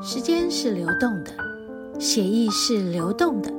[0.00, 1.32] 时间是流动的，
[1.98, 3.52] 血液是流动的，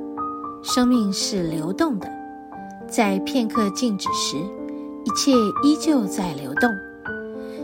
[0.62, 2.08] 生命是流动的。
[2.88, 4.38] 在片刻静止时，
[5.04, 5.32] 一切
[5.62, 6.70] 依旧在流动。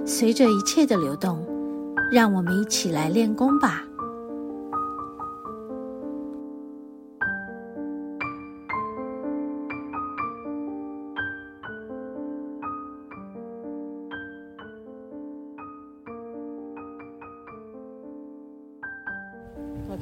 [0.05, 1.43] 随着一切的流动，
[2.13, 3.83] 让我们一起来练功吧。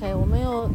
[0.04, 0.68] OK，我们又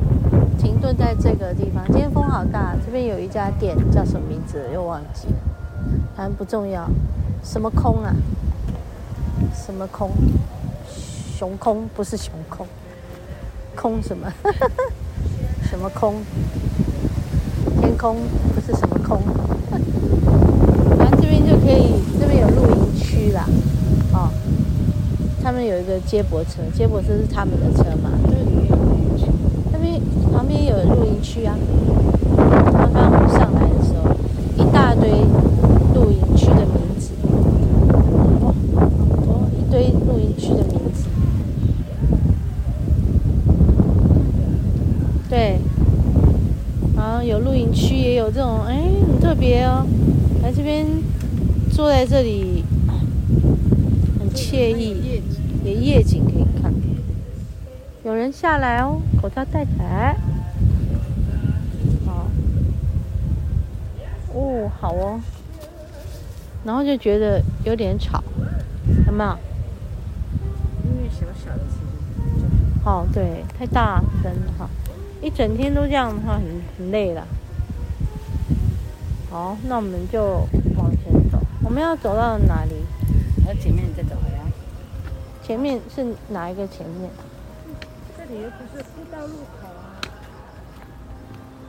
[0.57, 1.85] 停顿在这个地方。
[1.85, 5.35] 今天风好大，这边有一家店，叫什么名字又忘记了，
[6.15, 6.89] 反正不重要。
[7.43, 8.11] 什么空啊？
[9.53, 10.09] 什么空？
[11.37, 12.65] 熊空不是熊空，
[13.75, 14.33] 空什么？
[15.69, 16.15] 什么空？
[17.81, 18.17] 天空
[18.55, 19.21] 不是什么空。
[20.97, 23.45] 反正这边就可以，这边有露营区啦。
[24.11, 24.31] 哦，
[25.43, 28.09] 他们有一个接驳车，接驳车是他们的车嘛？
[28.09, 28.58] 旁
[30.49, 31.55] 边有露营区啊！
[32.73, 34.09] 刚刚我们上来的时候，
[34.57, 35.11] 一大堆
[35.93, 37.11] 露营区的名字，
[38.41, 38.55] 哦，
[39.27, 41.05] 哦，一堆露营区的名字。
[45.29, 45.59] 对，
[46.97, 49.85] 啊，有露营区，也有这种，哎，很特别哦。
[50.41, 50.87] 来这边
[51.71, 52.63] 坐在这里，
[54.19, 55.21] 很惬意，
[55.63, 56.73] 有夜景可以看。
[58.03, 60.17] 有人下来哦，口罩戴起来。
[64.33, 65.19] 哦，好哦，
[66.63, 68.23] 然后就觉得有点吵，
[69.05, 69.37] 有没有？
[70.85, 74.69] 因为小小的其实哦，对，太大声了哈，
[75.21, 76.43] 一整天都这样的话很
[76.77, 77.27] 很累了。
[79.29, 81.37] 好，那我们就往前走。
[81.61, 82.73] 我们要走到哪里？
[83.45, 84.39] 然后前面再走回来。
[85.43, 87.11] 前面是哪一个前面？
[88.17, 89.99] 这里又不是四道路口啊。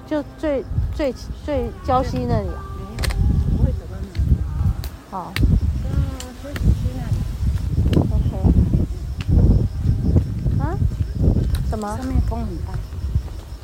[0.06, 0.64] 就最
[0.94, 1.12] 最
[1.44, 2.69] 最礁溪那里啊？
[5.10, 5.32] 好。
[10.58, 10.78] 啊？
[11.68, 11.96] 什么？
[11.96, 12.78] 上面风很大。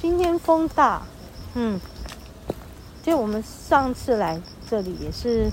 [0.00, 1.02] 今天风大。
[1.54, 1.80] 嗯。
[3.02, 5.48] 就我们上次来这里也是，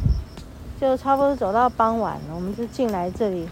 [0.81, 3.47] 就差不多走到傍晚了，我们就进来这里，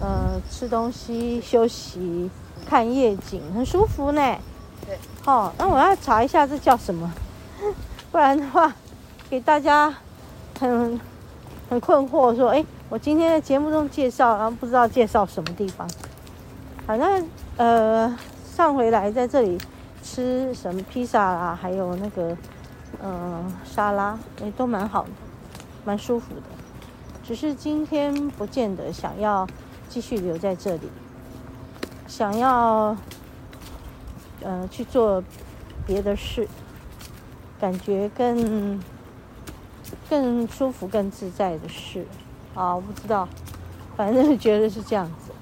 [0.00, 2.28] 呃，吃东西、休息、
[2.66, 4.20] 看夜景，很舒服呢。
[4.84, 7.12] 对，好，那我要查一下这叫什么，
[8.10, 8.74] 不然的话，
[9.30, 9.94] 给大家
[10.58, 10.98] 很
[11.68, 15.88] 很困惑，说，哎，我今天在节目中介绍，然后不知道介绍什么地方。
[16.86, 18.16] 反正呃，
[18.54, 19.58] 上回来在这里
[20.02, 22.36] 吃什么披萨啦，还有那个
[23.02, 25.10] 呃沙拉，哎，都蛮好的，
[25.84, 26.42] 蛮舒服的。
[27.22, 29.46] 只是今天不见得想要
[29.88, 30.90] 继续留在这里，
[32.06, 32.96] 想要。
[34.42, 35.24] 呃，去做
[35.86, 36.46] 别的事，
[37.58, 38.78] 感觉更
[40.08, 42.06] 更舒服、更自在的事
[42.54, 42.74] 啊！
[42.74, 43.28] 我不知道，
[43.96, 45.32] 反正觉得是这样子。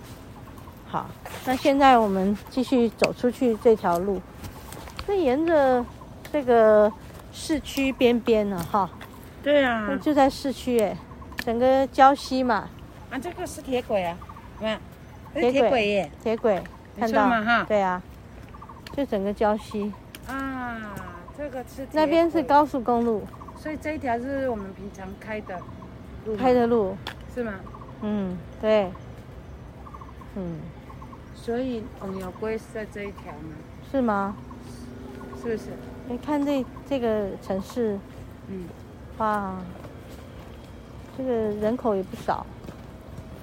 [0.89, 1.07] 好，
[1.47, 4.21] 那现在我们继续走出去这条路，
[5.07, 5.85] 那沿着
[6.33, 6.93] 这个
[7.33, 8.91] 市区边边呢，哈。
[9.43, 9.89] 对啊。
[10.01, 10.97] 就在市区哎，
[11.39, 12.69] 整个礁溪嘛。
[13.11, 14.17] 啊，这个是铁轨啊，
[14.61, 15.51] 有没有？
[15.51, 16.63] 铁轨耶，铁轨，
[16.99, 17.43] 看到吗？
[17.43, 17.65] 哈。
[17.65, 18.03] 对啊。
[18.95, 19.91] 就整个礁溪
[20.29, 20.95] 啊，
[21.35, 23.23] 这个是那边是高速公路，
[23.63, 25.57] 所以这一条是我们平常开的
[26.27, 26.97] 路，开的路
[27.33, 27.61] 是吗？
[28.01, 28.91] 嗯，对，
[30.35, 30.59] 嗯，
[31.37, 33.55] 所以瓮窑龟是在这一条吗？
[33.89, 34.37] 是吗？
[35.41, 35.69] 是不是？
[36.09, 37.97] 你看这这个城市，
[38.49, 38.65] 嗯，
[39.19, 39.57] 哇，
[41.17, 42.45] 这个人口也不少，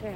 [0.02, 0.16] 对，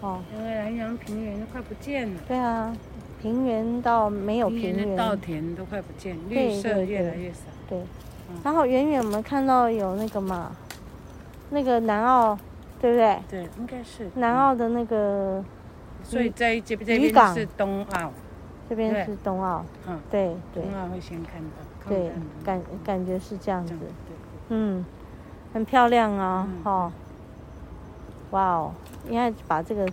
[0.00, 2.74] 哦，因为南阳平原都快不见了，对啊。
[3.20, 7.40] 平原到没有平原，稻田都快不见，绿色越来越少。
[7.68, 7.80] 对，
[8.44, 10.50] 然后远远我们看到有那个嘛，
[11.50, 12.38] 那个南澳，
[12.80, 13.18] 对不对？
[13.28, 15.44] 对，应该是南澳的那个。
[16.02, 18.12] 所以在这边这边是东澳，
[18.68, 19.64] 这边是东澳。
[19.88, 20.62] 嗯，对对。
[20.62, 21.88] 东澳会先看到。
[21.88, 22.12] 对，
[22.44, 23.74] 感感觉是这样子。
[24.48, 24.84] 嗯，
[25.52, 26.92] 很漂亮啊，哈。
[28.30, 28.72] 哇哦，
[29.08, 29.88] 应该把这个。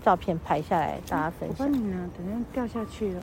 [0.00, 1.66] 照片拍下来，大家分享。
[1.66, 3.22] 我帮你呢，等下掉下去了。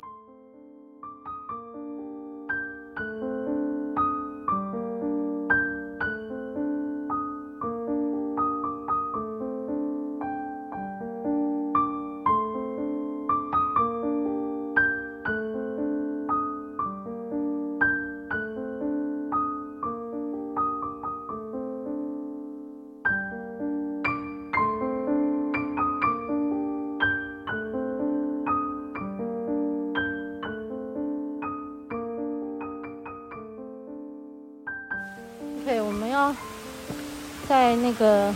[37.85, 38.33] 那个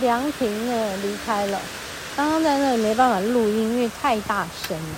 [0.00, 1.60] 凉亭呢离开了。
[2.16, 4.94] 刚刚在那里没办法录音，因为太大声了。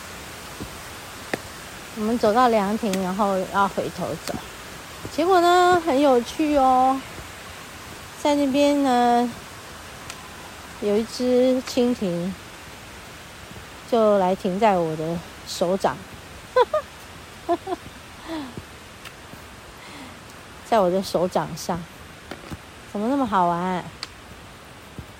[1.96, 4.32] 我们走到凉亭，然后要回头走，
[5.14, 7.00] 结果呢很有趣哦，
[8.22, 9.28] 在那边呢
[10.80, 12.32] 有一只蜻蜓，
[13.90, 15.18] 就来停在我的
[15.48, 15.96] 手掌，
[20.64, 21.82] 在我的手掌上，
[22.92, 23.82] 怎么那么好玩？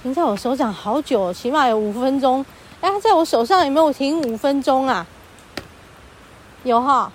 [0.02, 2.44] 停在我手掌好久，起码有五分钟。
[2.82, 5.06] 哎，在我手上有没有停五分钟啊？
[6.64, 7.10] 有哈，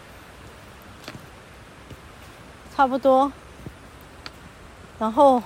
[2.75, 3.31] 差不多。
[4.97, 5.43] 然后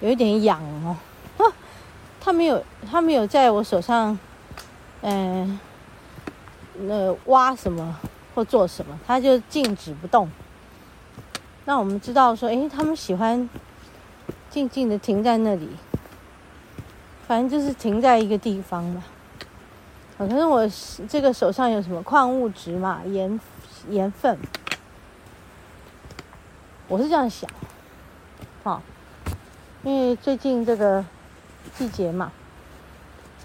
[0.00, 0.96] 有一点痒哦，
[1.36, 1.52] 啊，
[2.18, 4.18] 它没有，它没有在我手上，
[5.02, 5.60] 嗯，
[6.78, 7.94] 那挖什么
[8.34, 10.30] 或做什么，它就静止不动。
[11.66, 13.46] 那我们知道说，哎，他们喜欢
[14.54, 15.68] 静静的停在那里。
[17.26, 19.02] 反正就是停在一个地方嘛。
[20.16, 20.64] 可能我
[21.08, 23.40] 这个手上有什么矿物质嘛，盐
[23.90, 24.38] 盐分，
[26.86, 27.50] 我是这样想，
[28.62, 28.80] 啊，
[29.82, 31.04] 因为最近这个
[31.76, 32.30] 季节嘛，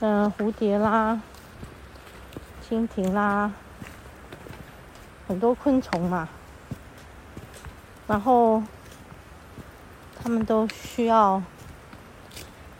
[0.02, 1.20] 嗯，蝴蝶啦、
[2.70, 3.52] 蜻蜓啦，
[5.28, 6.30] 很多昆虫嘛，
[8.06, 8.62] 然后
[10.24, 11.42] 他们都需要。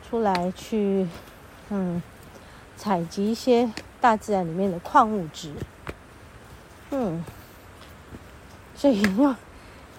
[0.10, 1.08] 出来去，
[1.70, 2.02] 嗯，
[2.76, 3.72] 采集一些
[4.02, 5.54] 大自然里面的矿物质，
[6.90, 7.24] 嗯，
[8.76, 9.36] 所以要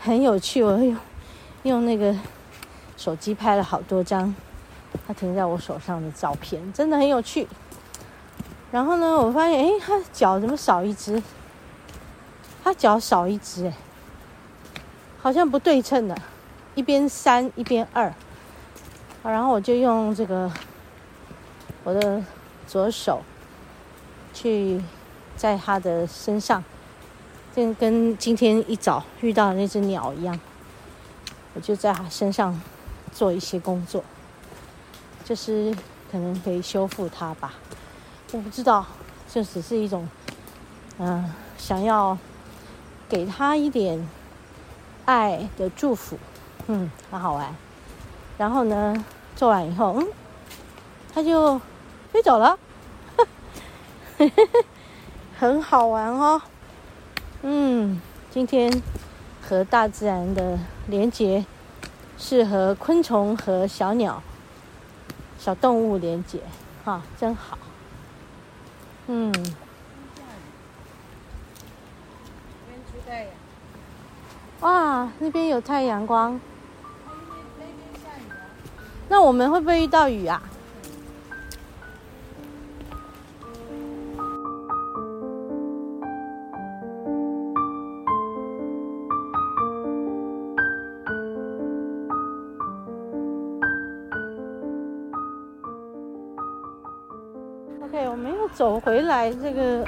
[0.01, 0.65] 很有趣。
[0.65, 0.97] 我用
[1.63, 2.13] 用那个
[2.97, 4.35] 手机拍了好多张
[5.07, 7.47] 它停在我手上的照片，真的很有趣。
[8.73, 11.23] 然后呢，我发现，诶，它脚怎么少一只？
[12.65, 13.75] 它脚少一只，诶，
[15.23, 16.21] 好像不对称的，
[16.81, 18.11] 一边三，一边二。
[19.23, 20.50] 然后我就用这个
[21.85, 22.25] 我的
[22.67, 23.21] 左手
[24.32, 24.81] 去
[25.37, 26.65] 在他的身上，
[27.55, 30.41] 就跟今天一早遇到的那只鸟一样，
[31.53, 32.59] 我就在他身上
[33.12, 34.03] 做一些工作，
[35.23, 35.77] 就是
[36.11, 37.53] 可能可以修复它吧，
[38.32, 38.87] 我不知道，
[39.31, 40.09] 这只是一种
[40.97, 42.17] 嗯、想要
[43.06, 44.09] 给他一点
[45.05, 46.19] 爱的祝福，
[46.72, 47.52] 嗯，很好玩。
[48.38, 50.06] 然后呢，做完以后，嗯，
[51.12, 51.61] 它就
[52.12, 52.56] 飞走了，
[55.37, 56.40] 很好玩哦。
[57.43, 58.00] 嗯，
[58.31, 58.81] 今天
[59.43, 60.56] 和大自然的
[60.87, 61.44] 连接，
[62.17, 64.22] 是和昆虫和小鸟、
[65.40, 66.38] 小动物连接，
[66.84, 67.58] 哈，真好。
[69.08, 69.34] 嗯。
[74.60, 76.41] 哇，那边有太阳光。
[79.12, 80.40] 那我们会不会遇到雨啊
[97.82, 99.84] ？OK，我们又走回来这个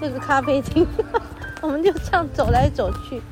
[0.00, 0.84] 这个咖啡厅，
[1.62, 3.22] 我们就这样走来走去。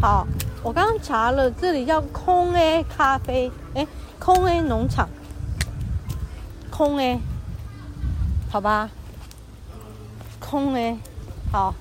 [0.00, 0.26] 好。
[0.66, 3.86] 我刚刚查了，这里叫空 A 咖啡，哎，
[4.18, 5.08] 空 A 农场，
[6.72, 7.20] 空 A，
[8.50, 8.90] 好吧，
[10.40, 10.98] 空 A，
[11.52, 11.72] 好，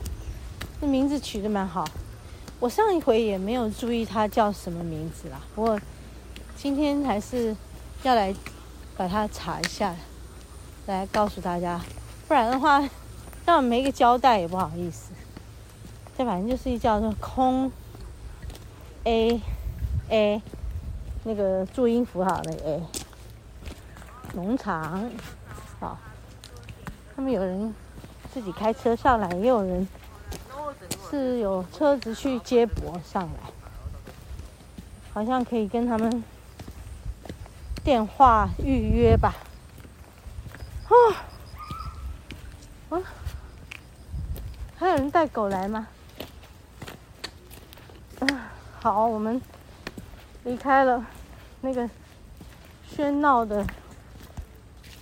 [0.80, 1.84] 这名字取得蛮好。
[2.60, 5.82] 我上一回也没有注意它叫什么名字啦，不过
[6.56, 7.56] 今天还是
[8.04, 8.36] 要来
[8.96, 9.96] 把它查一下，
[10.86, 11.82] 来告诉大家，
[12.28, 12.88] 不然的话
[13.48, 15.12] 让我没个交代也不好意思。
[16.16, 17.72] 这反正就是一叫做空。
[19.06, 19.42] A
[20.10, 20.42] A
[21.24, 22.84] 那个注音符号那个 A
[24.34, 25.10] 农场，
[25.80, 25.98] 好，
[27.16, 27.74] 他们有人
[28.34, 29.88] 自己开车上来，也有人
[31.10, 33.52] 是有车子去接驳上来，
[35.14, 36.24] 好像可以跟他们
[37.84, 39.36] 电话预约吧。
[40.90, 40.94] 啊，
[42.90, 43.02] 啊，
[44.76, 45.88] 还有人带狗来吗？
[48.86, 49.42] 好，我们
[50.44, 51.04] 离开了
[51.62, 51.90] 那个
[52.88, 53.66] 喧闹的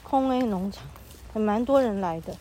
[0.01, 0.85] 空 A 农场，
[1.33, 2.33] 还蛮多人来的。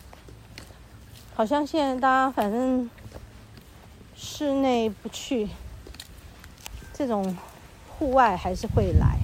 [1.35, 2.89] 好像现在大家反正
[4.15, 5.49] 室内不去，
[6.93, 7.37] 这种
[7.89, 9.19] 户外还是会来。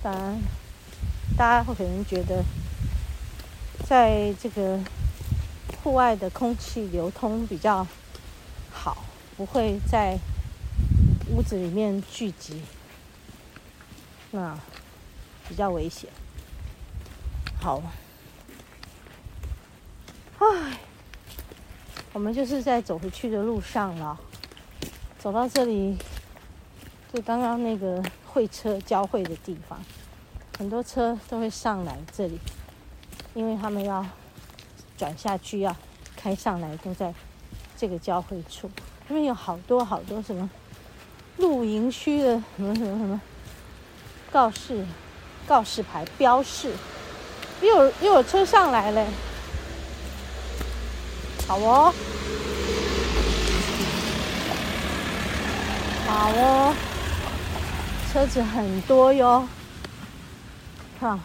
[0.00, 0.40] 当然，
[1.36, 2.44] 大家会可能觉得，
[3.84, 4.78] 在这个
[5.82, 7.84] 户外的空气流通比较
[8.70, 8.98] 好。
[9.34, 10.18] 不会在
[11.32, 12.60] 屋子里面聚集，
[14.32, 14.54] 那
[15.48, 16.10] 比较危险。
[17.58, 17.82] 好，
[20.38, 20.78] 唉，
[22.12, 24.20] 我们就是在走回去的路上了，
[25.18, 25.96] 走到这里，
[27.12, 29.82] 就刚刚那个会车交汇的地方，
[30.58, 32.38] 很多车都会上来这里，
[33.32, 34.06] 因为他们要
[34.96, 35.74] 转下去要。
[36.14, 37.12] 开上来都在
[37.76, 38.70] 这个交汇处，
[39.08, 40.48] 因为有好多好多什么
[41.38, 43.20] 露营区的什么什么什么
[44.30, 44.84] 告示、
[45.46, 46.72] 告示牌、标示，
[47.60, 49.06] 又有又有车上来了，
[51.46, 51.94] 好哦，
[56.06, 56.74] 好哦，
[58.12, 59.46] 车子很多哟，
[61.00, 61.18] 哈，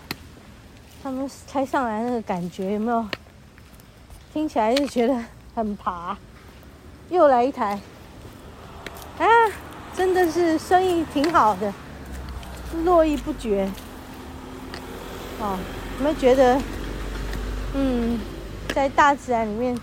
[1.03, 3.05] 他们开上来那个感觉有没有？
[4.33, 5.17] 听起来就觉得
[5.55, 6.17] 很爬，
[7.09, 7.79] 又来一台，
[9.17, 9.25] 啊，
[9.97, 11.73] 真的是生意挺好的，
[12.83, 13.67] 络绎不绝。
[15.39, 15.57] 哦，
[15.97, 16.61] 有没有觉得，
[17.73, 18.19] 嗯，
[18.75, 19.75] 在大自然里面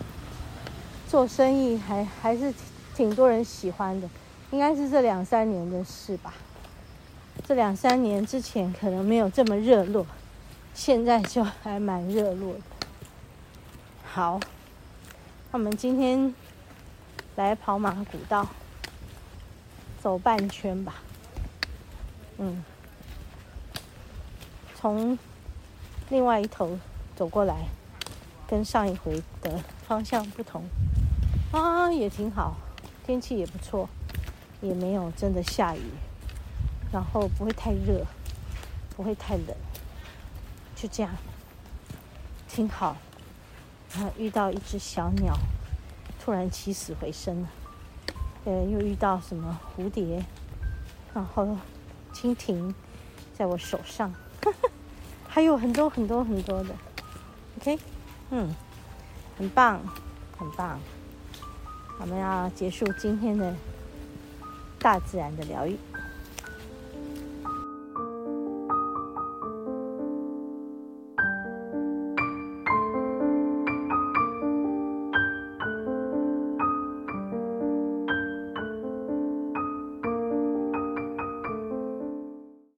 [1.09, 2.55] 做生意还还是
[2.95, 4.09] 挺多人喜欢的？
[4.53, 6.33] 应该是这两三年的事吧。
[7.45, 10.07] 这两三年之前可能没有这么热络，
[10.75, 12.61] 现在就还蛮热络的。
[14.05, 14.39] 好，
[15.51, 16.33] 那我们今天
[17.35, 18.47] 来跑马古道，
[20.05, 20.97] 走半圈吧。
[22.37, 22.63] 嗯，
[24.75, 25.19] 从
[26.11, 26.79] 另外一头
[27.17, 27.69] 走过来，
[28.47, 30.63] 跟上一回的方向不同。
[31.53, 32.59] 啊，也挺好，
[33.07, 33.89] 天气也不错，
[34.61, 35.81] 也没有真的下雨，
[36.93, 38.05] 然后不会太热，
[38.95, 39.57] 不会太冷，
[40.77, 41.11] 就这样，
[42.47, 42.99] 挺好。
[43.95, 45.35] 然后遇到一只小鸟，
[46.23, 47.49] 突然起死回生了。
[48.45, 50.25] 呃，又遇到什么蝴蝶，
[51.15, 51.57] 然后
[52.13, 52.75] 蜻蜓
[53.33, 54.69] 在我手上，哈哈，
[55.27, 56.75] 还有很多很多很多的。
[57.59, 57.79] OK，
[58.31, 58.55] 嗯，
[59.39, 59.81] 很棒，
[60.37, 60.79] 很棒。
[62.01, 63.55] 我们要结束今天的
[64.79, 65.79] 大自然的疗愈。